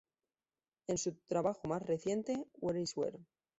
[0.87, 3.19] En su trabajo más reciente "Where is Where?